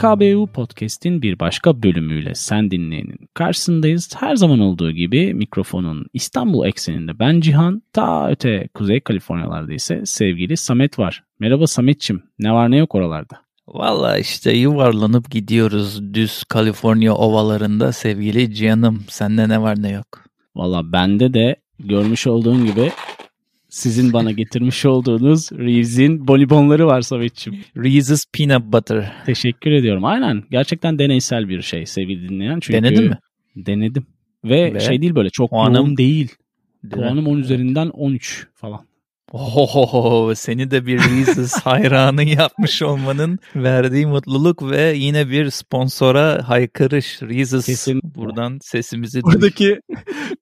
[0.00, 4.10] PKBU Podcast'in bir başka bölümüyle sen dinleyenin karşısındayız.
[4.16, 10.56] Her zaman olduğu gibi mikrofonun İstanbul ekseninde ben Cihan, ta öte Kuzey Kaliforniyalarda ise sevgili
[10.56, 11.24] Samet var.
[11.38, 13.36] Merhaba Sametçim, ne var ne yok oralarda?
[13.68, 19.04] Valla işte yuvarlanıp gidiyoruz düz Kaliforniya ovalarında sevgili Cihan'ım.
[19.08, 20.24] Sende ne var ne yok?
[20.56, 22.92] Valla bende de görmüş olduğun gibi
[23.70, 27.60] sizin bana getirmiş olduğunuz Reeves'in bonibonları var Samet'ciğim.
[27.76, 29.12] Reese's Peanut Butter.
[29.26, 30.04] Teşekkür ediyorum.
[30.04, 30.42] Aynen.
[30.50, 32.60] Gerçekten deneysel bir şey sevgili dinleyen.
[32.60, 33.18] Çünkü Denedin mi?
[33.56, 34.06] Denedim.
[34.44, 36.28] Ve, Ve şey değil böyle çok yoğun değil.
[36.84, 37.02] Değil?
[37.02, 38.89] Puanım 10 üzerinden 13 falan.
[39.32, 47.22] Ohohoho, seni de bir Reese's hayranı yapmış olmanın verdiği mutluluk ve yine bir sponsora haykırış.
[47.22, 48.14] Reese's Kesinlikle.
[48.14, 49.22] buradan sesimizi.
[49.22, 49.80] Buradaki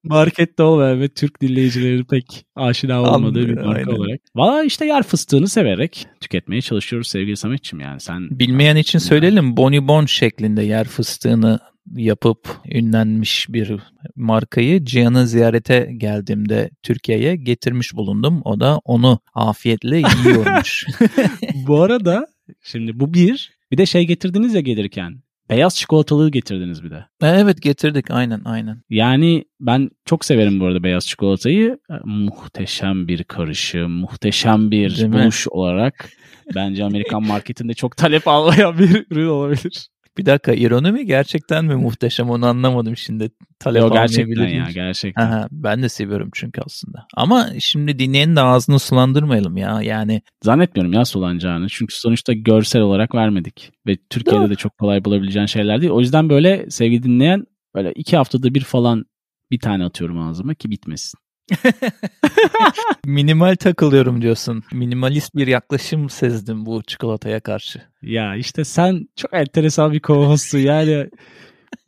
[0.04, 4.00] markette olmayan ve Türk dinleyicileri pek aşina olmadığı bir marka Aynen.
[4.00, 4.20] olarak.
[4.36, 10.06] Valla işte yer fıstığını severek tüketmeye çalışıyoruz sevgili Samet'ciğim yani sen Bilmeyen için söyleyelim bonibon
[10.06, 11.58] şeklinde yer fıstığını
[11.96, 13.72] yapıp ünlenmiş bir
[14.16, 18.40] markayı Cihan'ı ziyarete geldiğimde Türkiye'ye getirmiş bulundum.
[18.44, 20.86] O da onu afiyetle yiyormuş.
[21.66, 22.26] Bu arada
[22.62, 23.58] şimdi bu bir.
[23.70, 25.22] Bir de şey getirdiniz ya gelirken.
[25.50, 27.04] Beyaz çikolatalığı getirdiniz bir de.
[27.22, 28.82] evet getirdik aynen aynen.
[28.90, 31.78] Yani ben çok severim bu arada beyaz çikolatayı.
[32.04, 35.14] Muhteşem bir karışım, muhteşem bir Değil mi?
[35.14, 36.10] buluş olarak
[36.54, 39.88] bence Amerikan marketinde çok talep almayan bir ürün olabilir.
[40.18, 43.30] Bir dakika ironi mi gerçekten mi muhteşem onu anlamadım şimdi.
[43.58, 45.22] Talep Yo, gerçekten ya gerçekten.
[45.22, 47.06] Aha, ben de seviyorum çünkü aslında.
[47.14, 49.82] Ama şimdi dinleyenin de ağzını sulandırmayalım ya.
[49.82, 51.66] Yani Zannetmiyorum ya sulanacağını.
[51.68, 53.72] Çünkü sonuçta görsel olarak vermedik.
[53.86, 54.50] Ve Türkiye'de Doğru.
[54.50, 55.92] de çok kolay bulabileceğin şeyler değil.
[55.92, 59.04] O yüzden böyle sevgili dinleyen böyle iki haftada bir falan
[59.50, 61.18] bir tane atıyorum ağzıma ki bitmesin.
[63.06, 64.62] minimal takılıyorum diyorsun.
[64.72, 67.82] Minimalist bir yaklaşım sezdim bu çikolataya karşı.
[68.02, 70.58] Ya işte sen çok enteresan bir co-hostsun.
[70.58, 71.10] Yani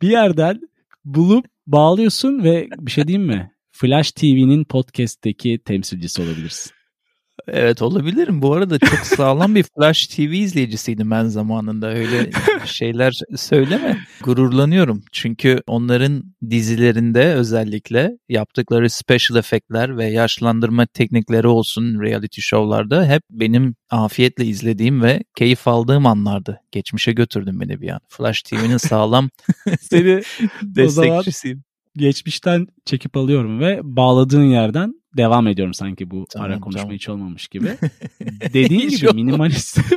[0.01, 0.61] bir yerden
[1.05, 3.51] bulup bağlıyorsun ve bir şey diyeyim mi?
[3.71, 6.71] Flash TV'nin podcast'teki temsilcisi olabilirsin.
[7.47, 8.41] Evet olabilirim.
[8.41, 11.87] Bu arada çok sağlam bir Flash TV izleyicisiydim ben zamanında.
[11.87, 12.29] Öyle
[12.65, 13.97] şeyler söyleme.
[14.21, 15.03] Gururlanıyorum.
[15.11, 23.75] Çünkü onların dizilerinde özellikle yaptıkları special efektler ve yaşlandırma teknikleri olsun reality show'larda hep benim
[23.89, 26.61] afiyetle izlediğim ve keyif aldığım anlardı.
[26.71, 27.99] Geçmişe götürdün beni bir an.
[28.07, 29.29] Flash TV'nin sağlam
[29.81, 30.21] Seni
[30.61, 31.63] destekçisiyim.
[31.97, 36.95] Geçmişten çekip alıyorum ve bağladığın yerden devam ediyorum sanki bu Tamam, ara konuşma tamam.
[36.95, 37.67] hiç olmamış gibi.
[38.53, 39.79] Dediğin gibi minimalist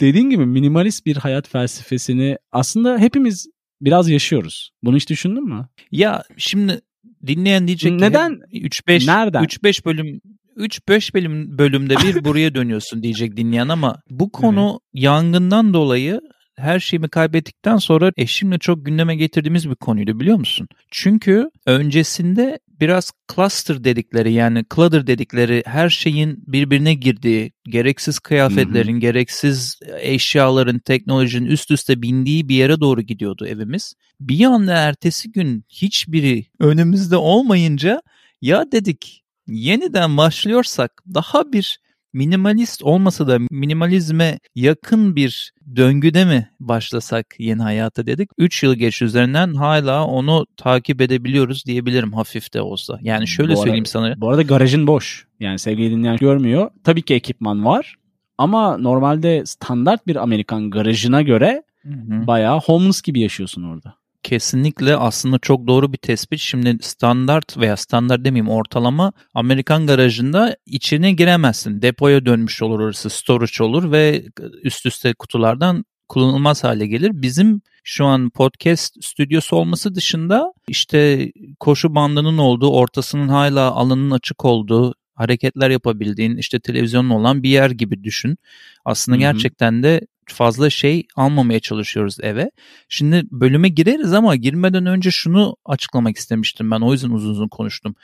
[0.00, 3.46] Dediğin gibi minimalist bir hayat felsefesini aslında hepimiz
[3.80, 4.70] biraz yaşıyoruz.
[4.82, 5.68] Bunu hiç düşündün mü?
[5.90, 6.80] Ya şimdi
[7.26, 8.32] dinleyen diyecek ki Neden?
[8.52, 9.44] 3-5 Nereden?
[9.44, 10.20] 3-5 bölüm
[10.56, 16.20] 3-5 bölüm bölümde bir buraya dönüyorsun diyecek dinleyen ama bu konu yangından dolayı
[16.58, 20.68] her şeyimi kaybettikten sonra eşimle çok gündeme getirdiğimiz bir konuydu biliyor musun?
[20.90, 29.78] Çünkü öncesinde biraz cluster dedikleri yani clutter dedikleri her şeyin birbirine girdiği, gereksiz kıyafetlerin, gereksiz
[30.00, 33.94] eşyaların, teknolojinin üst üste bindiği bir yere doğru gidiyordu evimiz.
[34.20, 38.02] Bir anda ertesi gün hiçbiri önümüzde olmayınca
[38.42, 41.78] ya dedik yeniden başlıyorsak daha bir
[42.12, 48.30] minimalist olmasa da minimalizme yakın bir döngüde mi başlasak yeni hayata dedik.
[48.38, 52.98] 3 yıl geç üzerinden hala onu takip edebiliyoruz diyebilirim hafif de olsa.
[53.02, 54.20] Yani şöyle Bu söyleyeyim sana.
[54.20, 55.26] Bu arada garajın boş.
[55.40, 56.70] Yani sevgili dinleyen görmüyor.
[56.84, 57.96] Tabii ki ekipman var.
[58.38, 62.26] Ama normalde standart bir Amerikan garajına göre Hı hı.
[62.26, 63.94] bayağı homeless gibi yaşıyorsun orada.
[64.28, 66.40] Kesinlikle aslında çok doğru bir tespit.
[66.40, 71.82] Şimdi standart veya standart demeyeyim ortalama Amerikan garajında içine giremezsin.
[71.82, 74.24] Depoya dönmüş olur orası storage olur ve
[74.62, 77.10] üst üste kutulardan kullanılmaz hale gelir.
[77.14, 84.44] Bizim şu an podcast stüdyosu olması dışında işte koşu bandının olduğu, ortasının hala alanın açık
[84.44, 88.36] olduğu, hareketler yapabildiğin, işte televizyonun olan bir yer gibi düşün.
[88.84, 89.32] Aslında Hı hı.
[89.32, 90.00] gerçekten de
[90.32, 92.50] fazla şey almamaya çalışıyoruz eve.
[92.88, 96.80] Şimdi bölüme gireriz ama girmeden önce şunu açıklamak istemiştim ben.
[96.80, 97.94] O yüzden uzun uzun konuştum.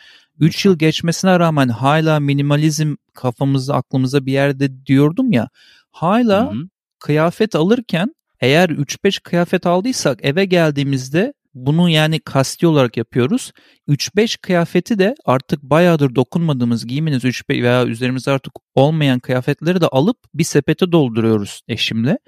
[0.40, 5.48] 3 yıl geçmesine rağmen hala minimalizm kafamızda aklımızda bir yerde diyordum ya.
[5.90, 6.68] Hala Hı hı.
[6.98, 13.52] kıyafet alırken eğer 3-5 kıyafet aldıysak eve geldiğimizde bunu yani kasti olarak yapıyoruz.
[13.88, 20.16] 3-5 kıyafeti de artık bayağıdır dokunmadığımız giymeniz 3 veya üzerimizde artık olmayan kıyafetleri de alıp
[20.34, 22.18] bir sepete dolduruyoruz eşimle.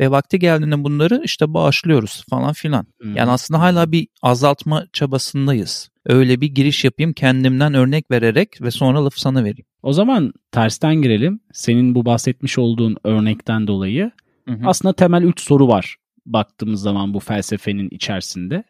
[0.00, 2.86] Ve vakti geldiğinde bunları işte bağışlıyoruz falan filan.
[3.02, 3.08] Hı.
[3.08, 5.88] Yani aslında hala bir azaltma çabasındayız.
[6.06, 9.66] öyle bir giriş yapayım kendimden örnek vererek ve sonra lafı sana vereyim.
[9.82, 11.40] O zaman tersten girelim.
[11.52, 14.10] Senin bu bahsetmiş olduğun örnekten dolayı
[14.48, 14.60] hı hı.
[14.64, 15.96] aslında temel 3 soru var
[16.26, 18.64] baktığımız zaman bu felsefenin içerisinde.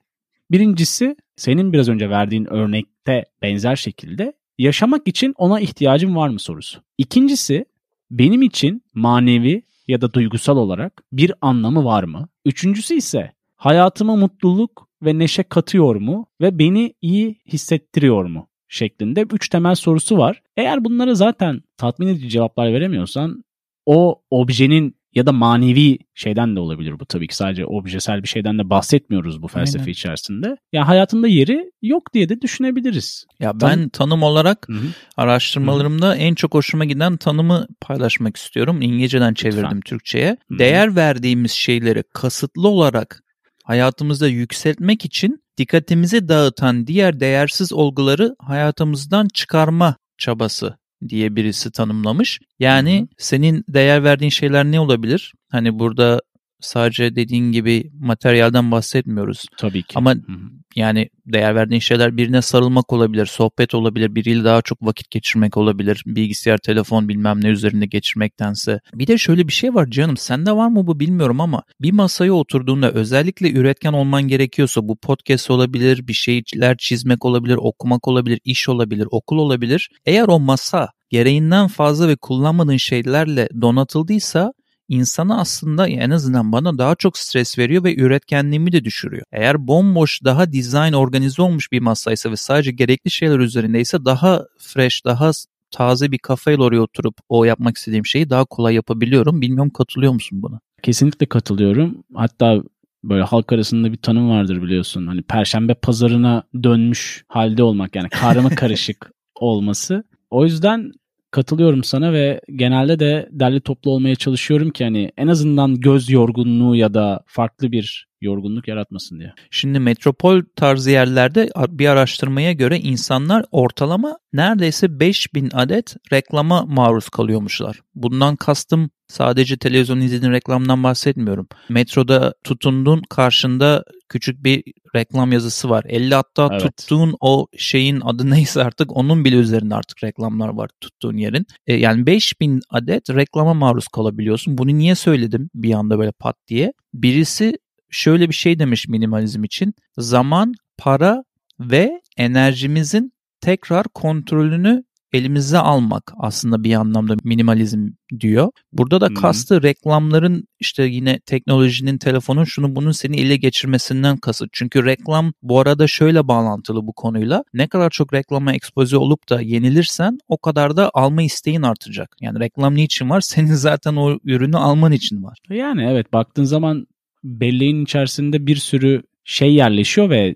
[0.51, 6.81] Birincisi senin biraz önce verdiğin örnekte benzer şekilde yaşamak için ona ihtiyacım var mı sorusu.
[6.99, 7.65] İkincisi
[8.11, 12.29] benim için manevi ya da duygusal olarak bir anlamı var mı?
[12.45, 18.49] Üçüncüsü ise hayatıma mutluluk ve neşe katıyor mu ve beni iyi hissettiriyor mu?
[18.69, 20.43] şeklinde üç temel sorusu var.
[20.57, 23.45] Eğer bunlara zaten tatmin edici cevaplar veremiyorsan
[23.87, 28.59] o objenin ya da manevi şeyden de olabilir bu tabii ki sadece objesel bir şeyden
[28.59, 29.93] de bahsetmiyoruz bu felsefe Aynen.
[29.93, 30.57] içerisinde.
[30.73, 33.27] Ya hayatında yeri yok diye de düşünebiliriz.
[33.41, 34.87] Ya ben Tan- tanım olarak Hı-hı.
[35.17, 36.17] araştırmalarımda Hı-hı.
[36.17, 38.83] en çok hoşuma giden tanımı paylaşmak istiyorum.
[38.83, 39.81] İngilizceden çevirdim Lütfen.
[39.81, 40.37] Türkçeye.
[40.49, 40.59] Hı-hı.
[40.59, 43.23] Değer verdiğimiz şeyleri kasıtlı olarak
[43.65, 50.79] hayatımızda yükseltmek için dikkatimizi dağıtan diğer değersiz olguları hayatımızdan çıkarma çabası
[51.09, 52.41] diye birisi tanımlamış.
[52.59, 53.07] Yani Hı-hı.
[53.19, 55.35] senin değer verdiğin şeyler ne olabilir?
[55.49, 56.21] Hani burada
[56.61, 59.45] sadece dediğin gibi materyalden bahsetmiyoruz.
[59.59, 59.93] Tabii ki.
[59.95, 60.37] Ama Hı-hı.
[60.77, 66.03] yani değer verdiğin şeyler birine sarılmak olabilir, sohbet olabilir, biriyle daha çok vakit geçirmek olabilir,
[66.07, 68.81] bilgisayar, telefon bilmem ne üzerinde geçirmektense.
[68.95, 72.33] Bir de şöyle bir şey var canım, sende var mı bu bilmiyorum ama bir masaya
[72.33, 78.69] oturduğunda özellikle üretken olman gerekiyorsa bu podcast olabilir, bir şeyler çizmek olabilir, okumak olabilir, iş
[78.69, 79.91] olabilir, okul olabilir.
[80.07, 84.53] Eğer o masa gereğinden fazla ve kullanmadığın şeylerle donatıldıysa
[84.89, 89.25] insana aslında en azından bana daha çok stres veriyor ve üretkenliğimi de düşürüyor.
[89.33, 95.05] Eğer bomboş daha dizayn organize olmuş bir masaysa ve sadece gerekli şeyler üzerindeyse daha fresh,
[95.05, 95.31] daha
[95.71, 99.41] taze bir kafayla oraya oturup o yapmak istediğim şeyi daha kolay yapabiliyorum.
[99.41, 100.61] Bilmiyorum katılıyor musun buna?
[100.83, 102.05] Kesinlikle katılıyorum.
[102.15, 102.63] Hatta
[103.05, 105.07] böyle halk arasında bir tanım vardır biliyorsun.
[105.07, 110.05] Hani perşembe pazarına dönmüş halde olmak yani karma karışık olması.
[110.31, 110.93] O yüzden
[111.37, 116.77] katılıyorum sana ve genelde de derli toplu olmaya çalışıyorum ki hani en azından göz yorgunluğu
[116.77, 119.33] ya da farklı bir yorgunluk yaratmasın diye.
[119.51, 127.81] Şimdi metropol tarzı yerlerde bir araştırmaya göre insanlar ortalama neredeyse 5000 adet reklama maruz kalıyormuşlar.
[127.95, 131.49] Bundan kastım sadece televizyon izlediğin reklamdan bahsetmiyorum.
[131.69, 134.63] Metroda tutundun karşında küçük bir
[134.97, 135.85] reklam yazısı var.
[135.89, 136.61] 50 hatta evet.
[136.61, 141.47] tuttuğun o şeyin adı neyse artık onun bile üzerinde artık reklamlar var tuttuğun yerin.
[141.67, 144.59] E, yani 5000 adet reklama maruz kalabiliyorsun.
[144.59, 146.73] Bunu niye söyledim bir anda böyle pat diye?
[146.95, 147.59] Birisi
[147.91, 149.75] şöyle bir şey demiş minimalizm için.
[149.99, 151.25] Zaman, para
[151.61, 157.89] ve enerjimizin tekrar kontrolünü elimize almak aslında bir anlamda minimalizm
[158.21, 158.51] diyor.
[158.73, 159.15] Burada da hmm.
[159.15, 164.49] kastı reklamların işte yine teknolojinin, telefonun şunu bunun seni ele geçirmesinden kasıt.
[164.53, 167.45] Çünkü reklam bu arada şöyle bağlantılı bu konuyla.
[167.55, 172.17] Ne kadar çok reklama ekspoze olup da yenilirsen o kadar da alma isteğin artacak.
[172.21, 173.21] Yani reklam niçin var?
[173.27, 175.39] Senin zaten o ürünü alman için var.
[175.51, 176.87] Yani evet baktığın zaman
[177.27, 180.35] belleğin içerisinde bir sürü şey yerleşiyor ve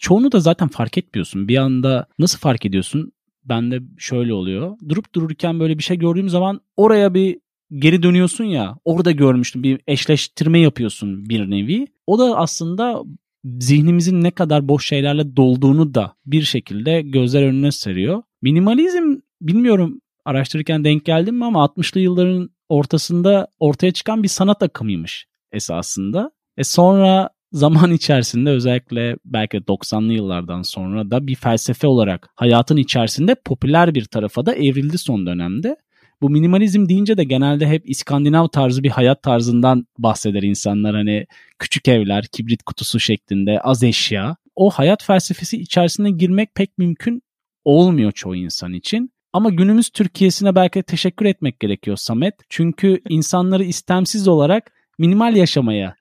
[0.00, 1.48] çoğunu da zaten fark etmiyorsun.
[1.48, 3.12] Bir anda nasıl fark ediyorsun?
[3.44, 4.76] Bende şöyle oluyor.
[4.88, 7.38] Durup dururken böyle bir şey gördüğüm zaman oraya bir
[7.72, 8.78] geri dönüyorsun ya.
[8.84, 9.62] Orada görmüştüm.
[9.62, 11.86] Bir eşleştirme yapıyorsun bir nevi.
[12.06, 13.02] O da aslında
[13.44, 18.22] zihnimizin ne kadar boş şeylerle dolduğunu da bir şekilde gözler önüne seriyor.
[18.42, 25.26] Minimalizm bilmiyorum araştırırken denk geldim mi ama 60'lı yılların ortasında ortaya çıkan bir sanat akımıymış
[25.52, 26.30] esasında.
[26.56, 33.34] E sonra zaman içerisinde özellikle belki 90'lı yıllardan sonra da bir felsefe olarak hayatın içerisinde
[33.44, 35.76] popüler bir tarafa da evrildi son dönemde.
[36.22, 40.94] Bu minimalizm deyince de genelde hep İskandinav tarzı bir hayat tarzından bahseder insanlar.
[40.94, 41.26] Hani
[41.58, 44.36] küçük evler, kibrit kutusu şeklinde, az eşya.
[44.56, 47.22] O hayat felsefesi içerisine girmek pek mümkün
[47.64, 49.10] olmuyor çoğu insan için.
[49.32, 52.34] Ama günümüz Türkiye'sine belki teşekkür etmek gerekiyor Samet.
[52.48, 55.94] Çünkü insanları istemsiz olarak minimal yaşamaya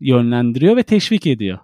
[0.00, 1.58] yönlendiriyor ve teşvik ediyor.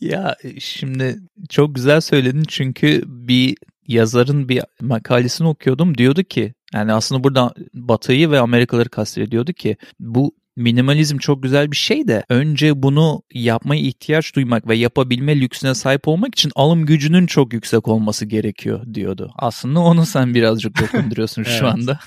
[0.00, 1.16] Ya e, şimdi
[1.48, 8.30] çok güzel söyledin çünkü bir yazarın bir makalesini okuyordum diyordu ki yani aslında burada Batı'yı
[8.30, 14.34] ve Amerikalıları kastediyordu ki bu minimalizm çok güzel bir şey de önce bunu yapmaya ihtiyaç
[14.34, 19.32] duymak ve yapabilme lüksüne sahip olmak için alım gücünün çok yüksek olması gerekiyor diyordu.
[19.38, 21.98] Aslında onu sen birazcık dokunduruyorsun şu anda.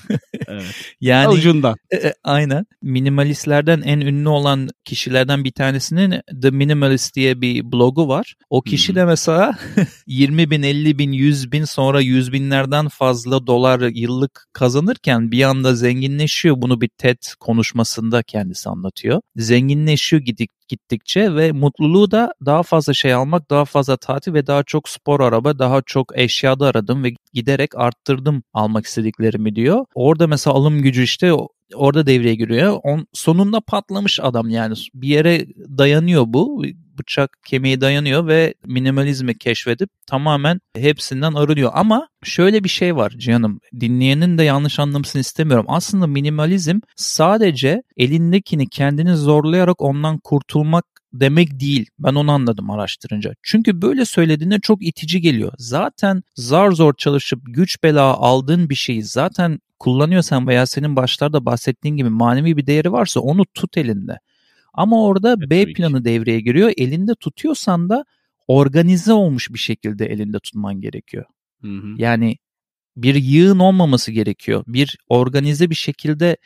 [0.48, 0.64] evet.
[1.00, 1.76] Yani ucundan.
[1.90, 2.66] E, e, aynen.
[2.82, 8.34] Minimalistlerden en ünlü olan kişilerden bir tanesinin The Minimalist diye bir blogu var.
[8.50, 9.58] O kişi de mesela
[10.06, 15.74] 20 bin, 50 bin, 100 bin sonra 100 binlerden fazla dolar yıllık kazanırken bir anda
[15.74, 16.62] zenginleşiyor.
[16.62, 19.20] Bunu bir TED konuşmasında kendisi anlatıyor.
[19.36, 24.62] Zenginleşiyor gidik, gittikçe ve mutluluğu da daha fazla şey almak, daha fazla tatil ve daha
[24.62, 29.84] çok spor araba, daha çok eşyada aradım ve giderek arttırdım almak istediklerimi diyor.
[29.94, 31.32] Orada mesela alım gücü işte
[31.74, 32.78] orada devreye giriyor.
[32.82, 35.46] On, sonunda patlamış adam yani bir yere
[35.78, 36.64] dayanıyor bu
[36.98, 41.70] bıçak kemiği dayanıyor ve minimalizmi keşfedip tamamen hepsinden arınıyor.
[41.74, 45.66] Ama şöyle bir şey var canım dinleyenin de yanlış anlamasını istemiyorum.
[45.68, 51.86] Aslında minimalizm sadece elindekini kendini zorlayarak ondan kurtulmak demek değil.
[51.98, 53.34] Ben onu anladım araştırınca.
[53.42, 55.52] Çünkü böyle söylediğinde çok itici geliyor.
[55.58, 61.96] Zaten zar zor çalışıp güç bela aldığın bir şeyi zaten kullanıyorsan veya senin başlarda bahsettiğin
[61.96, 64.18] gibi manevi bir değeri varsa onu tut elinde.
[64.74, 66.72] Ama orada evet, B planı devreye giriyor.
[66.76, 68.04] Elinde tutuyorsan da
[68.48, 71.24] organize olmuş bir şekilde elinde tutman gerekiyor.
[71.60, 71.94] Hı hı.
[71.96, 72.36] Yani
[72.96, 74.64] bir yığın olmaması gerekiyor.
[74.66, 76.36] Bir organize bir şekilde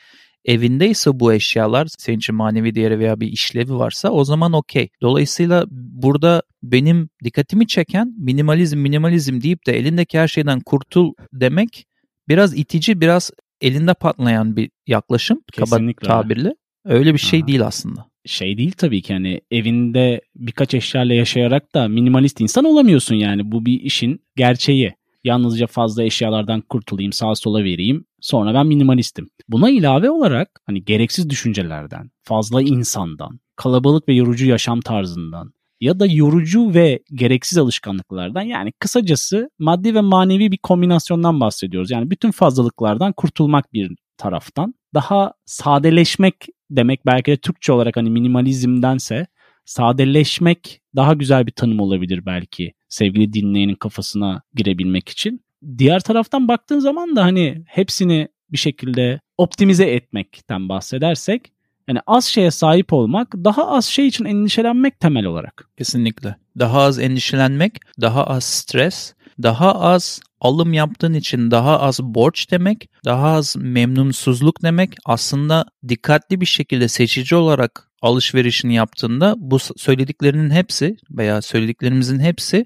[0.45, 4.89] evindeyse bu eşyalar senin için manevi değeri veya bir işlevi varsa o zaman okey.
[5.01, 11.85] Dolayısıyla burada benim dikkatimi çeken minimalizm minimalizm deyip de elindeki her şeyden kurtul demek
[12.29, 13.31] biraz itici biraz
[13.61, 16.07] elinde patlayan bir yaklaşım Kesinlikle.
[16.07, 16.53] kaba tabirle.
[16.85, 17.47] Öyle bir şey Aha.
[17.47, 23.15] değil aslında şey değil tabii ki hani evinde birkaç eşyayla yaşayarak da minimalist insan olamıyorsun
[23.15, 24.93] yani bu bir işin gerçeği.
[25.23, 28.05] Yalnızca fazla eşyalardan kurtulayım, sağa sola vereyim.
[28.23, 29.29] Sonra ben minimalistim.
[29.47, 36.05] Buna ilave olarak hani gereksiz düşüncelerden, fazla insandan, kalabalık ve yorucu yaşam tarzından ya da
[36.05, 41.91] yorucu ve gereksiz alışkanlıklardan yani kısacası maddi ve manevi bir kombinasyondan bahsediyoruz.
[41.91, 46.35] Yani bütün fazlalıklardan kurtulmak bir taraftan daha sadeleşmek
[46.71, 49.27] demek belki de Türkçe olarak hani minimalizmdense
[49.65, 55.43] sadeleşmek daha güzel bir tanım olabilir belki sevgili dinleyenin kafasına girebilmek için.
[55.77, 61.51] Diğer taraftan baktığın zaman da hani hepsini bir şekilde optimize etmekten bahsedersek
[61.87, 65.69] yani az şeye sahip olmak, daha az şey için endişelenmek temel olarak.
[65.77, 66.35] Kesinlikle.
[66.59, 72.89] Daha az endişelenmek, daha az stres, daha az alım yaptığın için daha az borç demek,
[73.05, 74.95] daha az memnunsuzluk demek.
[75.05, 82.65] Aslında dikkatli bir şekilde seçici olarak alışverişini yaptığında bu söylediklerinin hepsi veya söylediklerimizin hepsi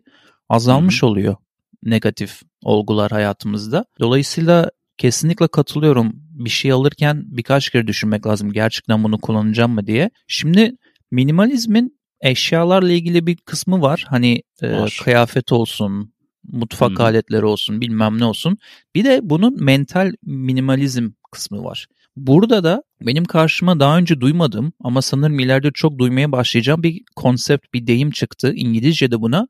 [0.49, 1.09] azalmış Hı-hı.
[1.09, 1.35] oluyor
[1.83, 3.85] negatif olgular hayatımızda.
[3.99, 6.13] Dolayısıyla kesinlikle katılıyorum.
[6.15, 8.53] Bir şey alırken birkaç kere düşünmek lazım.
[8.53, 10.09] Gerçekten bunu kullanacağım mı diye.
[10.27, 10.77] Şimdi
[11.11, 14.05] minimalizmin eşyalarla ilgili bir kısmı var.
[14.07, 17.01] Hani e, kıyafet olsun, mutfak hmm.
[17.01, 18.57] aletleri olsun bilmem ne olsun.
[18.95, 21.87] Bir de bunun mental minimalizm kısmı var.
[22.15, 27.73] Burada da benim karşıma daha önce duymadığım ama sanırım ileride çok duymaya başlayacağım bir konsept,
[27.73, 28.53] bir deyim çıktı.
[28.55, 29.47] İngilizce'de buna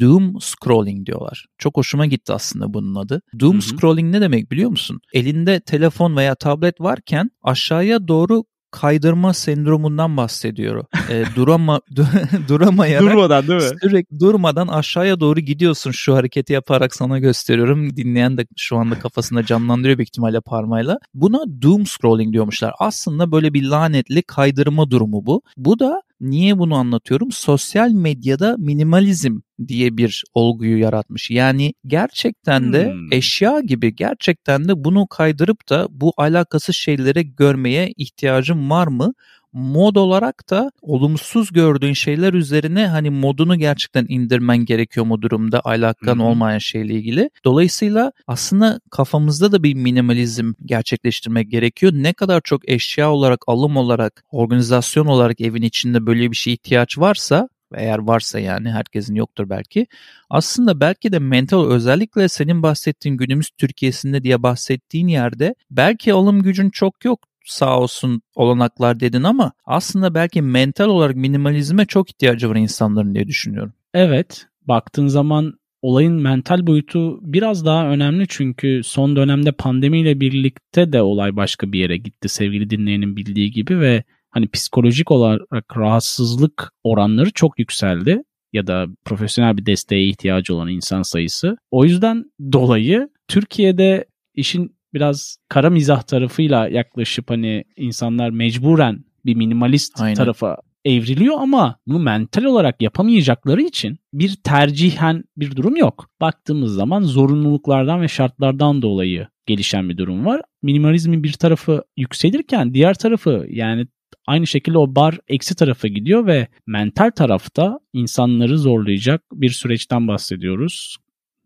[0.00, 1.46] doom scrolling diyorlar.
[1.58, 3.22] Çok hoşuma gitti aslında bunun adı.
[3.40, 3.62] Doom hı hı.
[3.62, 5.00] scrolling ne demek biliyor musun?
[5.12, 10.84] Elinde telefon veya tablet varken aşağıya doğru kaydırma sendromundan bahsediyor.
[11.10, 11.80] E, durama
[12.48, 13.78] duramayarak durmadan değil mi?
[13.82, 17.96] Sürekli durmadan aşağıya doğru gidiyorsun şu hareketi yaparak sana gösteriyorum.
[17.96, 20.98] Dinleyen de şu anda kafasında canlandırıyor büyük ihtimalle parmağıyla.
[21.14, 22.72] Buna doom scrolling diyormuşlar.
[22.78, 25.42] Aslında böyle bir lanetli kaydırma durumu bu.
[25.56, 27.32] Bu da Niye bunu anlatıyorum?
[27.32, 31.30] Sosyal medyada minimalizm diye bir olguyu yaratmış.
[31.30, 33.12] Yani gerçekten de hmm.
[33.12, 39.12] eşya gibi gerçekten de bunu kaydırıp da bu alakasız şeylere görmeye ihtiyacım var mı?
[39.58, 46.18] Mod olarak da olumsuz gördüğün şeyler üzerine hani modunu gerçekten indirmen gerekiyor mu durumda alakan
[46.18, 47.30] olmayan şeyle ilgili.
[47.44, 51.92] Dolayısıyla aslında kafamızda da bir minimalizm gerçekleştirmek gerekiyor.
[51.94, 56.98] Ne kadar çok eşya olarak, alım olarak, organizasyon olarak evin içinde böyle bir şey ihtiyaç
[56.98, 59.86] varsa eğer varsa yani herkesin yoktur belki.
[60.30, 66.70] Aslında belki de mental özellikle senin bahsettiğin günümüz Türkiye'sinde diye bahsettiğin yerde belki alım gücün
[66.70, 72.56] çok yok sağ olsun olanaklar dedin ama aslında belki mental olarak minimalizme çok ihtiyacı var
[72.56, 73.72] insanların diye düşünüyorum.
[73.94, 81.02] Evet, baktığın zaman olayın mental boyutu biraz daha önemli çünkü son dönemde pandemiyle birlikte de
[81.02, 87.30] olay başka bir yere gitti sevgili dinleyenin bildiği gibi ve hani psikolojik olarak rahatsızlık oranları
[87.30, 91.56] çok yükseldi ya da profesyonel bir desteğe ihtiyacı olan insan sayısı.
[91.70, 100.00] O yüzden dolayı Türkiye'de işin biraz kara mizah tarafıyla yaklaşıp hani insanlar mecburen bir minimalist
[100.00, 100.14] Aynen.
[100.14, 106.10] tarafa evriliyor ama bunu mental olarak yapamayacakları için bir tercihen bir durum yok.
[106.20, 110.42] Baktığımız zaman zorunluluklardan ve şartlardan dolayı gelişen bir durum var.
[110.62, 113.86] Minimalizmin bir tarafı yükselirken diğer tarafı yani
[114.26, 120.96] aynı şekilde o bar eksi tarafa gidiyor ve mental tarafta insanları zorlayacak bir süreçten bahsediyoruz.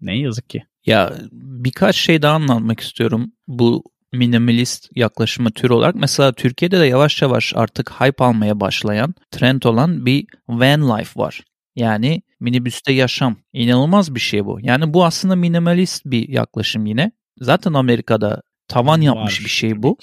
[0.01, 0.63] Ne yazık ki.
[0.87, 7.23] Ya birkaç şey daha anlatmak istiyorum bu minimalist yaklaşımı tür olarak mesela Türkiye'de de yavaş
[7.23, 11.41] yavaş artık hype almaya başlayan trend olan bir van life var.
[11.77, 13.37] Yani minibüste yaşam.
[13.53, 14.59] İnanılmaz bir şey bu.
[14.63, 17.13] Yani bu aslında minimalist bir yaklaşım yine.
[17.39, 19.97] Zaten Amerika'da tavan yapmış var, bir şey bu.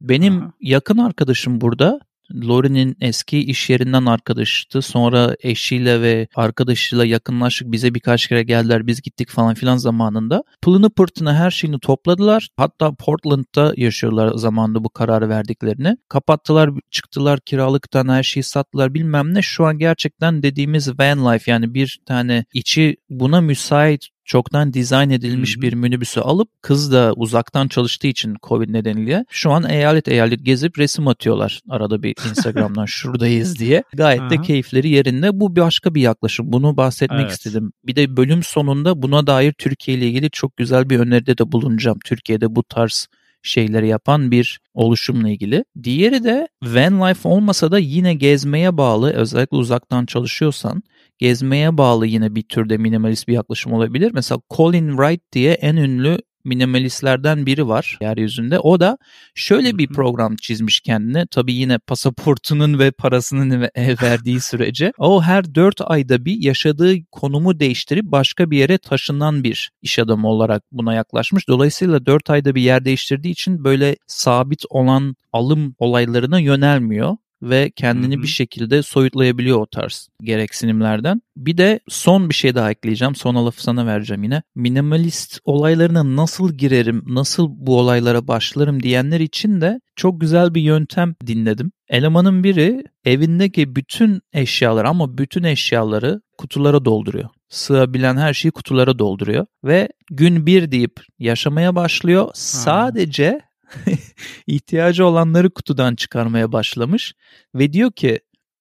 [0.00, 0.52] Benim Aha.
[0.60, 2.00] yakın arkadaşım burada
[2.34, 4.82] Lori'nin eski iş yerinden arkadaştı.
[4.82, 7.72] Sonra eşiyle ve arkadaşıyla yakınlaştık.
[7.72, 8.86] Bize birkaç kere geldiler.
[8.86, 10.42] Biz gittik falan filan zamanında.
[10.62, 12.48] Pılını pırtını her şeyini topladılar.
[12.56, 15.96] Hatta Portland'da yaşıyorlar zamanında bu kararı verdiklerini.
[16.08, 19.42] Kapattılar, çıktılar kiralıktan her şeyi sattılar bilmem ne.
[19.42, 25.54] Şu an gerçekten dediğimiz van life yani bir tane içi buna müsait çoktan dizayn edilmiş
[25.54, 25.62] Hı-hı.
[25.62, 30.78] bir minibüsü alıp kız da uzaktan çalıştığı için Covid nedeniyle şu an eyalet eyalet gezip
[30.78, 33.82] resim atıyorlar arada bir Instagram'dan şuradayız diye.
[33.94, 34.30] Gayet Aha.
[34.30, 35.40] de keyifleri yerinde.
[35.40, 36.52] Bu başka bir yaklaşım.
[36.52, 37.32] Bunu bahsetmek evet.
[37.32, 37.72] istedim.
[37.84, 41.98] Bir de bölüm sonunda buna dair Türkiye ile ilgili çok güzel bir öneride de bulunacağım.
[42.04, 43.08] Türkiye'de bu tarz
[43.42, 45.64] şeyleri yapan bir oluşumla ilgili.
[45.82, 50.82] Diğeri de van life olmasa da yine gezmeye bağlı özellikle uzaktan çalışıyorsan
[51.18, 54.10] gezmeye bağlı yine bir türde minimalist bir yaklaşım olabilir.
[54.14, 58.58] Mesela Colin Wright diye en ünlü minimalistlerden biri var yeryüzünde.
[58.58, 58.98] O da
[59.34, 61.26] şöyle bir program çizmiş kendine.
[61.26, 63.60] Tabii yine pasaportunun ve parasının
[64.02, 64.92] verdiği sürece.
[64.98, 70.28] O her 4 ayda bir yaşadığı konumu değiştirip başka bir yere taşınan bir iş adamı
[70.28, 71.48] olarak buna yaklaşmış.
[71.48, 78.14] Dolayısıyla 4 ayda bir yer değiştirdiği için böyle sabit olan alım olaylarına yönelmiyor ve kendini
[78.14, 78.22] Hı-hı.
[78.22, 81.22] bir şekilde soyutlayabiliyor o tarz gereksinimlerden.
[81.36, 83.14] Bir de son bir şey daha ekleyeceğim.
[83.14, 84.42] Son lafı sana vereceğim yine.
[84.54, 91.14] Minimalist olaylarına nasıl girerim, nasıl bu olaylara başlarım diyenler için de çok güzel bir yöntem
[91.26, 91.72] dinledim.
[91.88, 97.28] Elemanın biri evindeki bütün eşyaları ama bütün eşyaları kutulara dolduruyor.
[97.48, 102.24] Sığabilen her şeyi kutulara dolduruyor ve gün bir deyip yaşamaya başlıyor.
[102.24, 102.30] Ha.
[102.34, 103.40] Sadece
[104.46, 107.14] ihtiyacı olanları kutudan çıkarmaya başlamış
[107.54, 108.20] ve diyor ki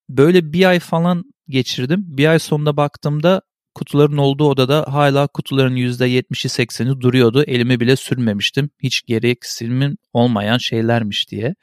[0.09, 2.03] böyle bir ay falan geçirdim.
[2.07, 3.41] Bir ay sonunda baktığımda
[3.75, 7.43] kutuların olduğu odada hala kutuların %70'i 80'i duruyordu.
[7.43, 8.69] Elimi bile sürmemiştim.
[8.83, 11.55] Hiç gereksinim olmayan şeylermiş diye.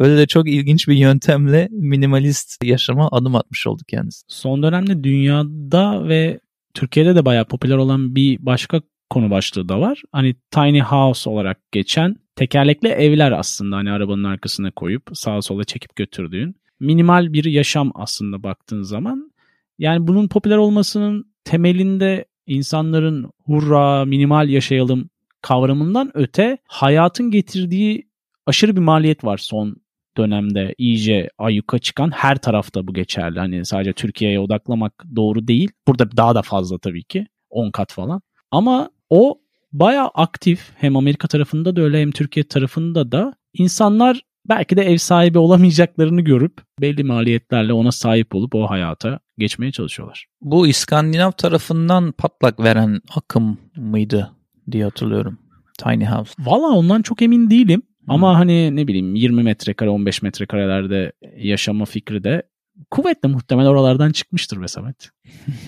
[0.00, 4.22] Böyle de çok ilginç bir yöntemle minimalist yaşama adım atmış oldu kendisi.
[4.28, 6.40] Son dönemde dünyada ve
[6.74, 8.80] Türkiye'de de bayağı popüler olan bir başka
[9.12, 10.02] konu başlığı da var.
[10.12, 15.96] Hani tiny house olarak geçen tekerlekli evler aslında hani arabanın arkasına koyup sağa sola çekip
[15.96, 19.32] götürdüğün minimal bir yaşam aslında baktığın zaman.
[19.78, 25.10] Yani bunun popüler olmasının temelinde insanların hurra minimal yaşayalım
[25.42, 28.08] kavramından öte hayatın getirdiği
[28.46, 29.76] aşırı bir maliyet var son
[30.16, 33.38] dönemde iyice ayyuka çıkan her tarafta bu geçerli.
[33.38, 35.70] Hani sadece Türkiye'ye odaklamak doğru değil.
[35.88, 37.26] Burada daha da fazla tabii ki.
[37.50, 38.22] 10 kat falan.
[38.50, 39.40] Ama o
[39.72, 44.96] bayağı aktif hem Amerika tarafında da öyle hem Türkiye tarafında da insanlar belki de ev
[44.96, 50.26] sahibi olamayacaklarını görüp belli maliyetlerle ona sahip olup o hayata geçmeye çalışıyorlar.
[50.40, 54.30] Bu İskandinav tarafından patlak veren akım mıydı
[54.70, 55.38] diye hatırlıyorum.
[55.78, 56.32] Tiny House.
[56.38, 57.82] Valla ondan çok emin değilim.
[58.04, 58.14] Hmm.
[58.14, 62.42] Ama hani ne bileyim 20 metrekare 15 metrekarelerde yaşama fikri de
[62.90, 65.10] kuvvetle muhtemel oralardan çıkmıştır be Samet.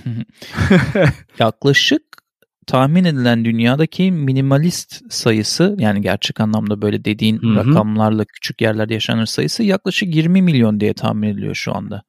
[1.38, 2.13] Yaklaşık
[2.66, 7.56] tahmin edilen dünyadaki minimalist sayısı yani gerçek anlamda böyle dediğin Hı-hı.
[7.56, 12.02] rakamlarla küçük yerlerde yaşanır sayısı yaklaşık 20 milyon diye tahmin ediliyor şu anda.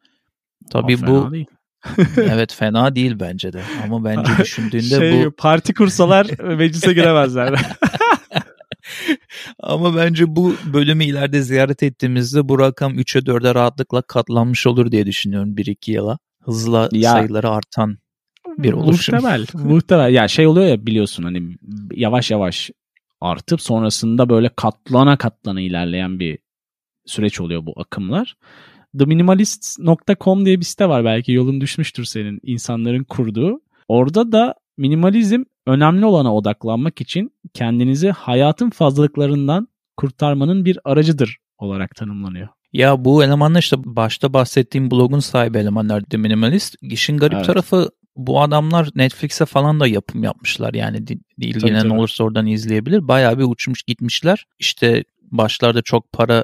[0.71, 1.31] Tabii Aa, bu
[2.17, 7.59] evet fena değil bence de ama bence düşündüğünde şey, bu parti kursalar meclise giremezler.
[9.59, 15.05] Ama bence bu bölümü ileride ziyaret ettiğimizde bu rakam 3'e 4'e rahatlıkla katlanmış olur diye
[15.05, 16.17] düşünüyorum 1-2 yıla.
[16.43, 17.97] Hızla ya, sayıları artan
[18.57, 19.15] bir oluşum.
[19.15, 19.45] Muhtemel.
[19.53, 20.13] muhtemel.
[20.13, 21.57] Ya şey oluyor ya biliyorsun hani
[21.91, 22.71] yavaş yavaş
[23.21, 26.37] artıp sonrasında böyle katlana katlana ilerleyen bir
[27.05, 28.35] süreç oluyor bu akımlar.
[28.99, 33.61] TheMinimalist.com diye bir site var belki yolun düşmüştür senin insanların kurduğu.
[33.87, 42.47] Orada da minimalizm önemli olana odaklanmak için kendinizi hayatın fazlalıklarından kurtarmanın bir aracıdır olarak tanımlanıyor.
[42.73, 46.75] Ya bu elemanlar işte başta bahsettiğim blogun sahibi elemanlar The Minimalist.
[46.81, 47.45] İşin garip evet.
[47.45, 50.73] tarafı bu adamlar Netflix'e falan da yapım yapmışlar.
[50.73, 51.03] Yani
[51.37, 53.07] ilgilenen olursa oradan izleyebilir.
[53.07, 54.45] Bayağı bir uçmuş gitmişler.
[54.59, 56.43] İşte başlarda çok para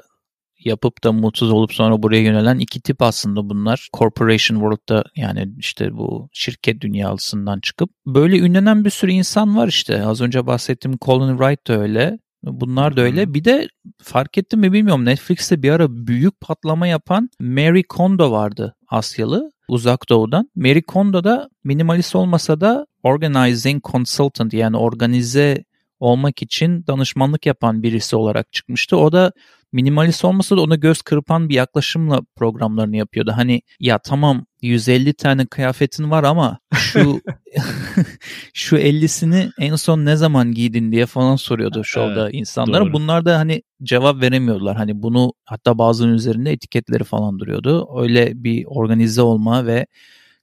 [0.64, 3.88] yapıp da mutsuz olup sonra buraya yönelen iki tip aslında bunlar.
[3.98, 10.06] Corporation World'da yani işte bu şirket dünyasından çıkıp böyle ünlenen bir sürü insan var işte.
[10.06, 12.18] Az önce bahsettiğim Colin Wright da öyle.
[12.42, 13.34] Bunlar da öyle.
[13.34, 13.68] Bir de
[14.02, 20.08] fark ettim mi bilmiyorum Netflix'te bir ara büyük patlama yapan Mary Kondo vardı Asyalı uzak
[20.08, 20.50] doğudan.
[20.56, 25.64] Mary Kondo da minimalist olmasa da organizing consultant yani organize
[26.00, 28.96] olmak için danışmanlık yapan birisi olarak çıkmıştı.
[28.96, 29.32] O da
[29.72, 33.32] minimalist olmasa da ona göz kırpan bir yaklaşımla programlarını yapıyordu.
[33.36, 37.20] Hani ya tamam 150 tane kıyafetin var ama şu
[38.54, 42.84] şu 50'sini en son ne zaman giydin diye falan soruyordu şovda evet, insanlara.
[42.84, 42.92] Doğru.
[42.92, 44.76] Bunlar da hani cevap veremiyordular.
[44.76, 48.00] Hani bunu hatta bazılarının üzerinde etiketleri falan duruyordu.
[48.00, 49.86] Öyle bir organize olma ve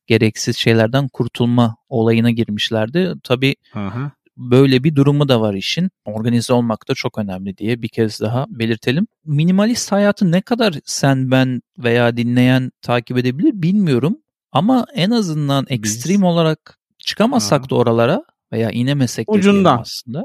[0.07, 3.13] gereksiz şeylerden kurtulma olayına girmişlerdi.
[3.23, 4.11] Tabii Aha.
[4.39, 5.89] Böyle bir durumu da var işin.
[6.05, 9.07] Organize olmak da çok önemli diye bir kez daha belirtelim.
[9.25, 14.17] Minimalist hayatı ne kadar sen ben veya dinleyen takip edebilir bilmiyorum.
[14.51, 17.69] Ama en azından ekstrem olarak çıkamazsak Aha.
[17.69, 19.77] da oralara veya inemesek de Ucundan.
[19.81, 20.23] aslında.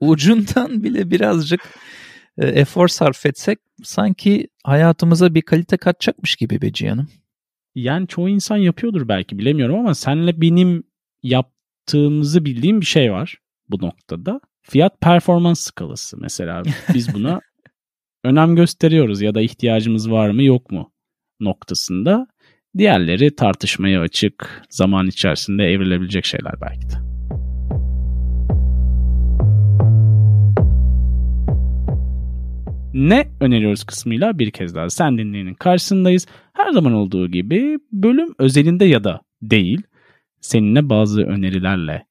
[0.00, 1.60] Ucundan bile birazcık
[2.38, 7.08] e, efor sarf etsek sanki hayatımıza bir kalite katacakmış gibi be Cihan'ım.
[7.74, 10.82] Yani çoğu insan yapıyordur belki bilemiyorum ama senle benim
[11.22, 13.41] yaptığımızı bildiğim bir şey var
[13.72, 14.40] bu noktada.
[14.62, 16.62] Fiyat performans skalası mesela
[16.94, 17.40] biz buna
[18.24, 20.92] önem gösteriyoruz ya da ihtiyacımız var mı yok mu
[21.40, 22.26] noktasında.
[22.78, 27.12] Diğerleri tartışmaya açık, zaman içerisinde evrilebilecek şeyler belki de.
[32.94, 36.26] Ne öneriyoruz kısmıyla bir kez daha sen dinleyenin karşısındayız.
[36.52, 39.82] Her zaman olduğu gibi bölüm özelinde ya da değil
[40.40, 42.06] seninle bazı önerilerle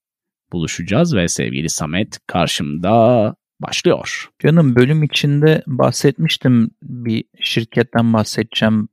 [0.52, 4.30] buluşacağız ve sevgili Samet karşımda başlıyor.
[4.40, 8.90] Canım bölüm içinde bahsetmiştim bir şirketten bahsedeceğim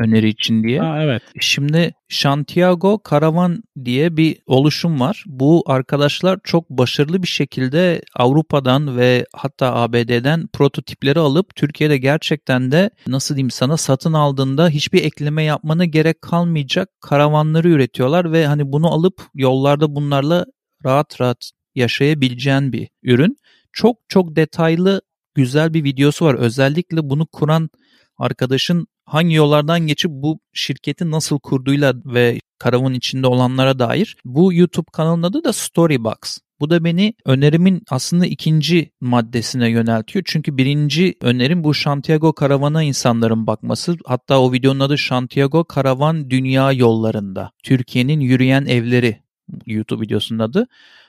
[0.00, 0.80] öneri için diye.
[0.80, 1.22] Ha, evet.
[1.40, 5.24] Şimdi Santiago Karavan diye bir oluşum var.
[5.26, 12.90] Bu arkadaşlar çok başarılı bir şekilde Avrupa'dan ve hatta ABD'den prototipleri alıp Türkiye'de gerçekten de
[13.06, 18.92] nasıl diyeyim sana satın aldığında hiçbir ekleme yapmana gerek kalmayacak karavanları üretiyorlar ve hani bunu
[18.92, 20.46] alıp yollarda bunlarla
[20.84, 23.36] rahat rahat yaşayabileceğin bir ürün.
[23.72, 25.02] Çok çok detaylı
[25.34, 26.34] güzel bir videosu var.
[26.34, 27.70] Özellikle bunu kuran
[28.18, 34.16] arkadaşın hangi yollardan geçip bu şirketi nasıl kurduğuyla ve karavan içinde olanlara dair.
[34.24, 36.38] Bu YouTube kanalının adı da Storybox.
[36.60, 40.24] Bu da beni önerimin aslında ikinci maddesine yöneltiyor.
[40.28, 43.96] Çünkü birinci önerim bu Santiago karavana insanların bakması.
[44.04, 47.50] Hatta o videonun adı Santiago Karavan Dünya Yollarında.
[47.62, 49.22] Türkiye'nin yürüyen evleri
[49.66, 50.66] YouTube videosunun adı.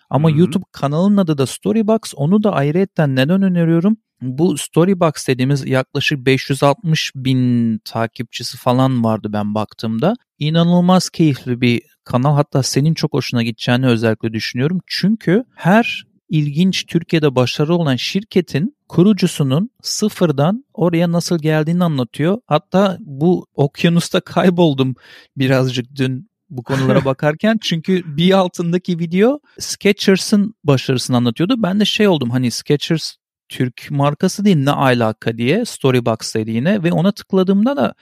[0.10, 0.40] Ama Hı-hı.
[0.40, 2.00] YouTube kanalının adı da Storybox.
[2.16, 3.98] Onu da ayrıyetten neden öneriyorum?
[4.22, 10.16] Bu Storybox dediğimiz yaklaşık 560 bin takipçisi falan vardı ben baktığımda.
[10.40, 14.80] İnanılmaz keyifli bir kanal hatta senin çok hoşuna gideceğini özellikle düşünüyorum.
[14.88, 22.38] Çünkü her ilginç Türkiye'de başarılı olan şirketin kurucusunun sıfırdan oraya nasıl geldiğini anlatıyor.
[22.46, 24.96] Hatta bu okyanusta kayboldum
[25.38, 27.58] birazcık dün bu konulara bakarken.
[27.62, 31.56] Çünkü bir altındaki video Skechers'ın başarısını anlatıyordu.
[31.58, 33.16] Ben de şey oldum hani Skechers
[33.50, 37.94] Türk markası değil ne alaka diye Storybox'taydı yine ve ona tıkladığımda da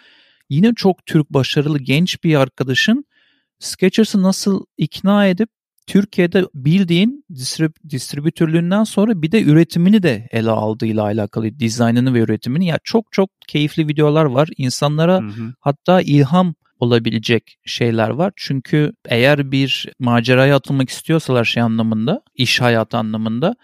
[0.49, 3.05] yine çok Türk başarılı genç bir arkadaşın
[3.59, 5.49] Skechers'ı nasıl ikna edip
[5.87, 12.67] Türkiye'de bildiğin distrib- distribütörlüğünden sonra bir de üretimini de ele aldığıyla alakalı dizaynını ve üretimini
[12.67, 14.49] ya çok çok keyifli videolar var.
[14.57, 15.53] İnsanlara hı hı.
[15.59, 18.33] hatta ilham olabilecek şeyler var.
[18.35, 23.55] Çünkü eğer bir maceraya atılmak istiyorsalar şey anlamında, iş hayatı anlamında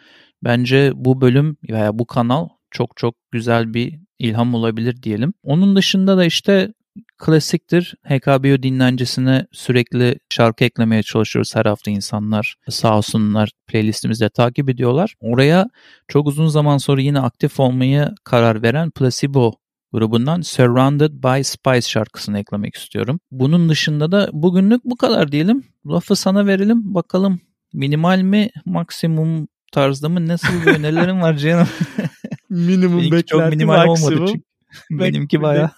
[0.46, 5.34] Bence bu bölüm veya bu kanal çok çok güzel bir ilham olabilir diyelim.
[5.44, 6.74] Onun dışında da işte
[7.18, 7.96] klasiktir.
[8.04, 12.56] HKBO dinlencisine sürekli şarkı eklemeye çalışıyoruz her hafta insanlar.
[12.70, 15.16] Sağ olsunlar playlistimizde takip ediyorlar.
[15.20, 15.68] Oraya
[16.08, 19.54] çok uzun zaman sonra yine aktif olmayı karar veren Placebo
[19.96, 23.20] grubundan Surrounded by Spice şarkısını eklemek istiyorum.
[23.32, 25.64] Bunun dışında da bugünlük bu kadar diyelim.
[25.88, 26.94] Lafı sana verelim.
[26.96, 27.40] Bakalım
[27.74, 30.28] minimal mi maksimum tarzda mı?
[30.28, 31.68] Nasıl bir önerilerin var canım?
[32.50, 34.14] Minimum beklenti çok minimal maksimum.
[34.14, 35.04] olmadı çünkü.
[35.04, 35.72] Benimki baya.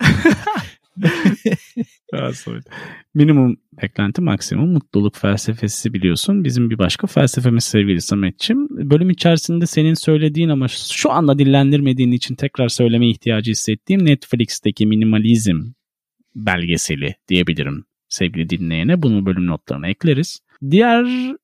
[3.14, 6.44] Minimum beklenti maksimum mutluluk felsefesi biliyorsun.
[6.44, 8.68] Bizim bir başka felsefemiz sevgili Sametçim.
[8.90, 15.62] Bölüm içerisinde senin söylediğin ama şu anda dillendirmediğin için tekrar söyleme ihtiyacı hissettiğim Netflix'teki minimalizm
[16.34, 19.02] belgeseli diyebilirim sevgili dinleyene.
[19.02, 20.40] Bunu bölüm notlarına ekleriz.
[20.70, 21.34] Diğer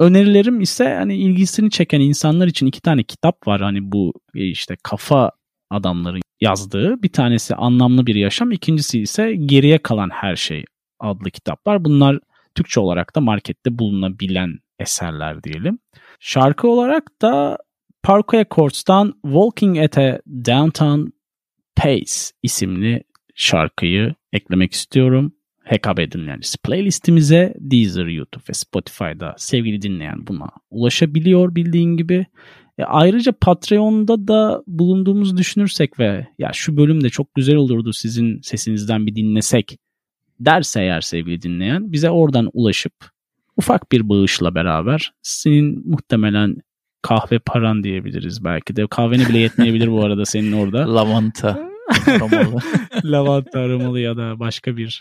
[0.00, 3.60] önerilerim ise hani ilgisini çeken insanlar için iki tane kitap var.
[3.60, 5.30] Hani bu e, işte kafa
[5.74, 7.02] adamların yazdığı.
[7.02, 10.64] Bir tanesi Anlamlı Bir Yaşam, ikincisi ise Geriye Kalan Her Şey
[11.00, 11.84] adlı kitaplar.
[11.84, 12.18] Bunlar
[12.54, 15.78] Türkçe olarak da markette bulunabilen eserler diyelim.
[16.20, 17.58] Şarkı olarak da
[18.02, 21.02] Parkway Courts'tan Walking at a Downtown
[21.76, 25.32] Pace isimli şarkıyı eklemek istiyorum.
[25.64, 32.26] HKB dinleyicisi playlistimize Deezer, YouTube ve Spotify'da sevgili dinleyen buna ulaşabiliyor bildiğin gibi.
[32.78, 38.40] E ayrıca Patreon'da da bulunduğumuzu düşünürsek ve ya şu bölüm de çok güzel olurdu sizin
[38.40, 39.78] sesinizden bir dinlesek
[40.40, 42.92] derse eğer sevgili dinleyen bize oradan ulaşıp
[43.56, 46.56] ufak bir bağışla beraber senin muhtemelen
[47.02, 48.86] kahve paran diyebiliriz belki de.
[48.86, 50.78] Kahveni bile yetmeyebilir bu arada senin orada.
[50.94, 51.68] Lavanta
[52.06, 52.60] aromalı.
[53.04, 55.00] Lavanta aromalı ya da başka bir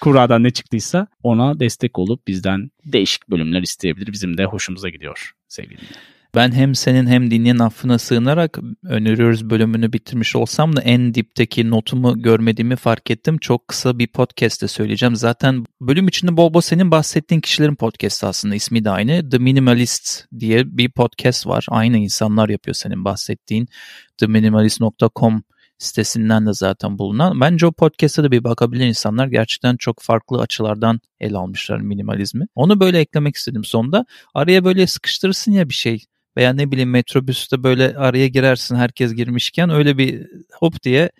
[0.00, 4.12] kuradan ne çıktıysa ona destek olup bizden değişik bölümler isteyebilir.
[4.12, 6.11] Bizim de hoşumuza gidiyor sevgili dinleyen.
[6.34, 12.22] Ben hem senin hem dinleyen affına sığınarak öneriyoruz bölümünü bitirmiş olsam da en dipteki notumu
[12.22, 13.38] görmediğimi fark ettim.
[13.38, 15.16] Çok kısa bir podcast'te söyleyeceğim.
[15.16, 19.30] Zaten bölüm içinde bol bol senin bahsettiğin kişilerin podcast'ı aslında ismi de aynı.
[19.30, 21.66] The Minimalist diye bir podcast var.
[21.68, 23.68] Aynı insanlar yapıyor senin bahsettiğin.
[24.18, 25.42] TheMinimalist.com
[25.78, 27.40] sitesinden de zaten bulunan.
[27.40, 29.26] Bence o podcast'a da bir bakabilir insanlar.
[29.26, 32.46] Gerçekten çok farklı açılardan ele almışlar minimalizmi.
[32.54, 34.06] Onu böyle eklemek istedim sonda.
[34.34, 36.04] Araya böyle sıkıştırırsın ya bir şey
[36.36, 41.10] veya ne bileyim metrobüste böyle araya girersin herkes girmişken öyle bir hop diye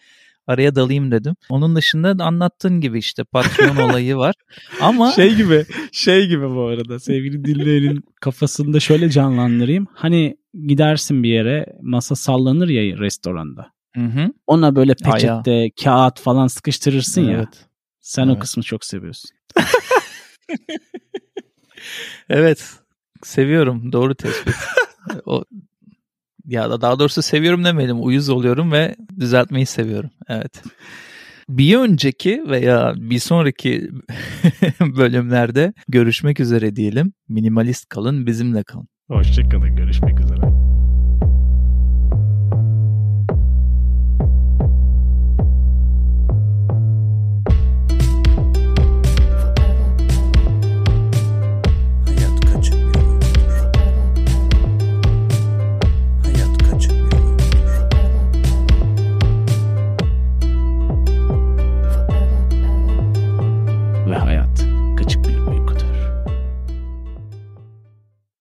[0.47, 1.35] araya dalayım dedim.
[1.49, 4.35] Onun dışında da anlattığın gibi işte Patreon olayı var.
[4.81, 9.87] Ama şey gibi şey gibi bu arada sevgili dinleyenin kafasında şöyle canlandırayım.
[9.95, 13.73] Hani gidersin bir yere masa sallanır ya restoranda.
[13.95, 14.33] Hı hı.
[14.47, 15.71] Ona böyle peçete, Aya.
[15.85, 17.39] kağıt falan sıkıştırırsın evet.
[17.39, 17.49] ya.
[18.01, 18.37] Sen evet.
[18.37, 19.31] o kısmı çok seviyorsun.
[22.29, 22.65] evet.
[23.23, 23.93] Seviyorum.
[23.93, 24.55] Doğru tespit.
[25.27, 25.45] O
[26.47, 28.05] ya da daha doğrusu seviyorum demeyelim.
[28.05, 30.11] Uyuz oluyorum ve düzeltmeyi seviyorum.
[30.29, 30.63] Evet.
[31.49, 33.91] Bir önceki veya bir sonraki
[34.81, 37.13] bölümlerde görüşmek üzere diyelim.
[37.29, 38.89] Minimalist kalın, bizimle kalın.
[39.09, 40.52] Hoşçakalın, görüşmek üzere.